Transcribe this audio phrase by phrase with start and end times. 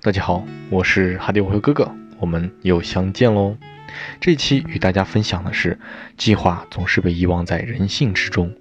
[0.00, 1.90] 大家好，我是哈迪我哥哥，
[2.20, 3.56] 我们又相见喽。
[4.20, 5.80] 这一期与大家分享的是，
[6.16, 8.54] 计划总是被遗忘在人性之中。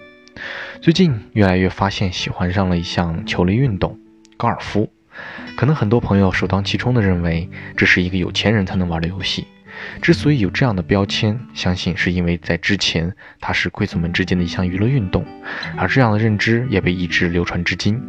[0.82, 4.00] 最近越来越发现喜欢上了一项球类运动——
[4.38, 4.92] 高尔夫。
[5.56, 9.46] 可能很多朋友首当其冲的认为这是一个有钱人才能玩的游戏。
[10.02, 15.26] 之所以有这样的标签，相信是因为在之前它是贵族们之间的一项娱乐运动，
[15.78, 18.02] 而这样的认知也被一直流传至今。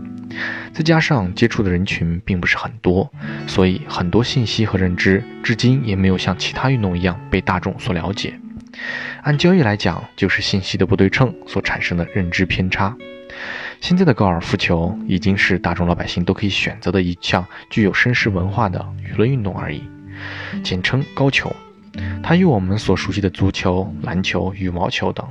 [0.72, 3.12] 再加上接触的人群并不是很多，
[3.46, 8.34] 所以很多信息和认知至今也没有像其他运动一样被大众所了解。
[9.22, 12.96] 按交易来讲，就是信息的不对称所产生的认知偏差。
[13.80, 19.82] 现在的高尔夫球已经是大众老百姓都可以选择的一项具有绅士文化的娱乐运动而已，
[20.62, 21.54] 简称高球。
[22.24, 25.24] 它与我们所熟悉的足球、篮球、羽毛球等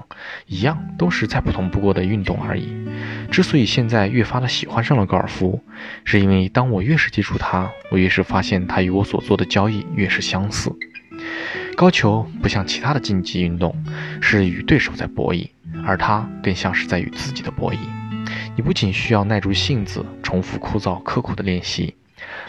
[0.48, 2.74] 一样，都是再普通不过的运动而已。
[3.30, 5.62] 之所以现在越发的喜欢上了高尔夫，
[6.06, 10.72] 是因为当我越是接触它，我越是发现它与我所做的交易越是相似。
[11.76, 13.76] 高球不像其他的竞技运动，
[14.22, 15.50] 是与对手在博弈，
[15.86, 17.78] 而它更像是在与自己的博弈。
[18.56, 21.96] 你不仅需要耐住性子，重复枯燥刻苦的练习。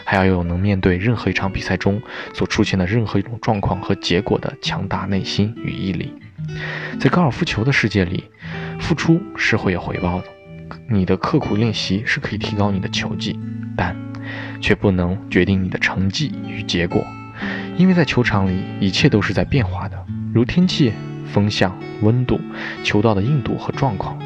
[0.05, 2.01] 还要有能面对任何一场比赛中
[2.33, 6.13] 所出现的任何一种状况和结果的强大内心与毅力。
[6.99, 8.23] 在高尔夫球的世界里，
[8.79, 10.25] 付出是会有回报的。
[10.87, 13.37] 你的刻苦练习是可以提高你的球技，
[13.75, 13.95] 但
[14.61, 17.05] 却不能决定你的成绩与结果，
[17.75, 20.93] 因为在球场里一切都是在变化的，如天气、
[21.31, 22.39] 风向、温度、
[22.83, 24.19] 球道的硬度和状况，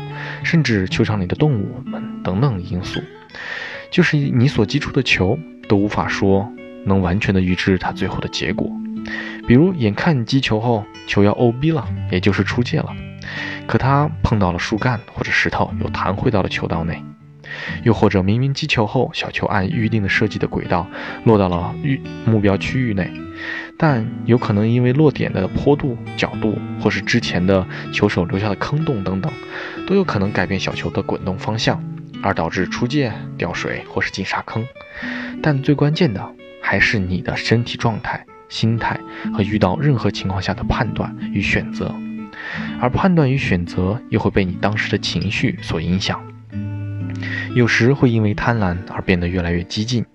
[0.44, 3.02] 甚至球场里的动物们等等因素。
[3.92, 5.40] 就是你所击出的球
[5.70, 6.52] 都无法说
[6.86, 8.70] 能完全的预知它最后的结果，
[9.48, 12.94] 比如眼看击球后球要 OB 了，也就是出界了，
[13.68, 16.96] 可它碰到了树干或者石头，又弹回到了球道内；
[17.84, 20.88] 又或者明明击球后小球按预定的设计的轨道
[21.24, 23.12] 落到了预目标区域内，
[23.78, 29.32] 但有可能因为落点的坡度、角度，或是之前的球手留下的坑洞等等，
[29.86, 31.80] 都有可能改变小球的滚动方向。
[32.22, 34.68] 而导致出界、掉水或是进沙坑，
[35.42, 39.00] 但最关键的还是你的身体状态、心态
[39.34, 41.94] 和遇到任何情况下的判断与选择，
[42.82, 46.22] 而判断与选择又会被你当时的情绪所影响。
[47.56, 50.06] 有时会因为贪婪而变得越来越激进，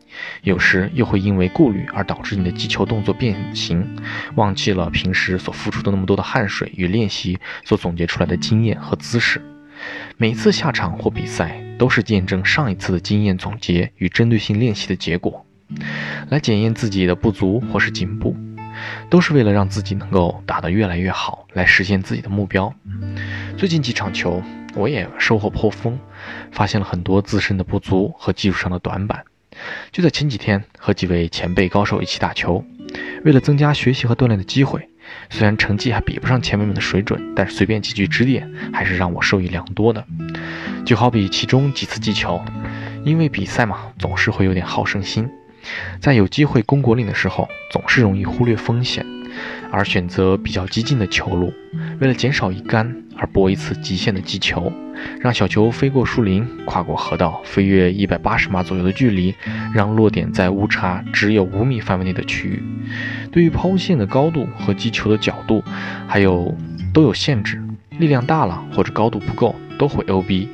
[0.42, 3.96] 有时又会因为顾虑而导致你的击球动作变形，
[4.36, 9.42] 忘记了平时所付出的那么多的汗水与练习所总结出来的经验和姿势。
[10.16, 11.63] 每次下场或比赛。
[11.78, 15.44] 都是见证上一次的经验总结与针对性练习的结果，
[16.28, 18.36] 来检验自己的不足或是进步，
[19.10, 22.72] 都是为了让自己能够打得越来越好，来实现自己的目标。
[23.56, 24.42] 最近几场球，
[24.74, 25.98] 我也收获颇丰，
[26.52, 29.24] 发现了很多自身的不足和技术上的短板。
[29.92, 32.64] 就在前几天，和几位前辈高手一起打球，
[33.24, 34.88] 为了增加学习和锻炼的机会。
[35.30, 40.04] 虽然成绩还比不上前辈们的水准，但是随便几句指点，还是让我受益良多的。
[40.84, 42.42] 就好比其中几次击球，
[43.04, 45.28] 因为比赛嘛，总是会有点好胜心，
[46.00, 49.04] 在有机会攻果岭的时候，总是容易忽略风险，
[49.70, 51.52] 而选择比较激进的球路，
[52.00, 54.70] 为了减少一杆而搏一次极限的击球，
[55.20, 59.34] 让小球飞过树林，跨过河道，飞越一百八十码左右的距离，
[59.72, 62.62] 让落点在误差只有五米范围内的区域。
[63.34, 65.60] 对于抛物线的高度和击球的角度，
[66.06, 66.56] 还有
[66.92, 67.60] 都有限制，
[67.98, 70.48] 力量大了或者高度不够都会 OB。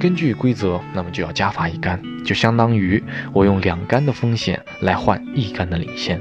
[0.00, 3.04] 根据规则，那么就要加罚一杆，就相当于
[3.34, 6.18] 我用两杆的风险来换一杆的领先。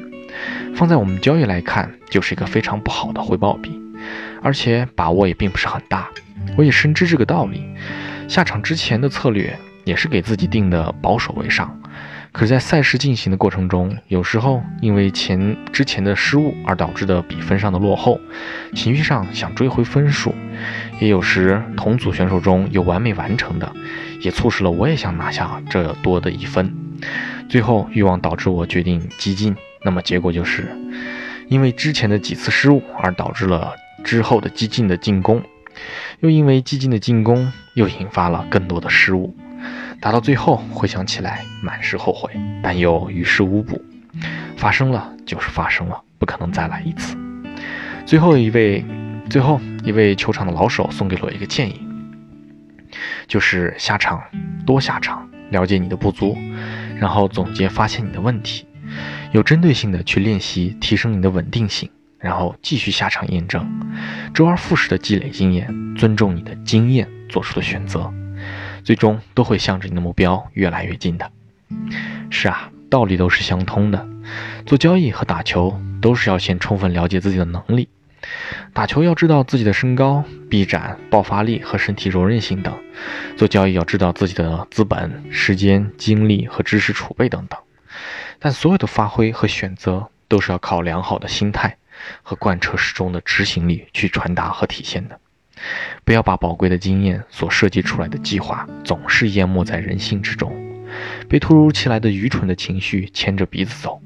[0.75, 3.71] 放在我们交易来看，就是一个非常不好的回报比，
[4.41, 6.09] 而且把握也并不是很大。
[6.57, 7.63] 我也深知这个道理，
[8.27, 11.79] 下场之前的策略也是给自己定的保守为上。
[12.33, 18.19] 可是，在赛事进行的过程中，有时候因为前之前的失误而导致的比分上的落后，
[18.73, 20.31] 情绪上想追回分数；
[20.99, 23.71] 也有时同组选手中有完美完成的，
[24.19, 26.73] 也促使了我也想拿下这多的一分。
[27.47, 30.75] 最后，欲望导致我决定激进，那么结果就是，
[31.49, 35.39] 因为之前的几次失误而导致了之后的激进的进攻，
[36.21, 39.35] 又因为激进的进攻又引发了更多的失误。
[39.99, 42.31] 打到最后，回想起来满是后悔，
[42.61, 43.81] 但又于事无补。
[44.57, 47.17] 发生了就是发生了，不可能再来一次。
[48.05, 48.85] 最后一位，
[49.29, 51.81] 最后一位球场的老手送给了我一个建议，
[53.27, 54.21] 就是下场
[54.65, 56.37] 多下场，了解你的不足，
[56.97, 58.65] 然后总结发现你的问题，
[59.31, 61.89] 有针对性的去练习，提升你的稳定性，
[62.19, 63.67] 然后继续下场验证，
[64.33, 68.13] 周而复始的积累经验，尊重你的经验做出的选择。
[68.83, 71.31] 最终都会向着你的目标越来越近的。
[72.29, 74.07] 是啊，道理都是相通的。
[74.65, 77.89] 做交易和打球都是要先充分了解自己的能力。
[78.71, 82.73] 打球要知道自己的身高、臂展、爆发力和身体柔韧性等；
[83.37, 87.59] 做交易要知道自己的资本、时间、精力和知识储备等等。
[88.39, 91.77] 但所有的发挥和选择都是要靠良好的心态
[92.21, 95.19] 和贯彻始终的执行力去传达和体现的。
[96.03, 100.51] 不要把宝贵的经验所设计出来的计划总是淹没在人性之中，
[101.27, 104.01] 被突如其来的愚蠢的情绪牵着鼻子走，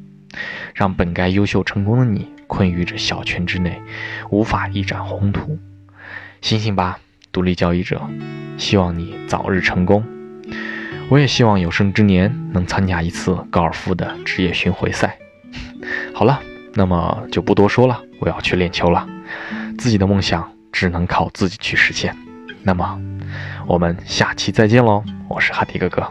[0.74, 2.28] 让本该优秀成功的你。
[2.48, 3.82] 困于这小圈之内，
[4.30, 5.60] 无法一展宏图。
[6.40, 6.98] 醒醒吧，
[7.30, 8.02] 独立交易者！
[8.58, 10.02] 希望你早日成功。
[11.10, 15.18] 我也希望有生之年能参加一次高尔夫的职业巡回赛。
[16.16, 16.42] 好了，
[16.74, 19.06] 那么就不多说了，我要去练球了。
[19.78, 22.16] 自己的梦想只能靠自己去实现。
[22.64, 23.00] 那么，
[23.66, 25.04] 我们下期再见喽！
[25.30, 26.06] 我是哈迪哥哥。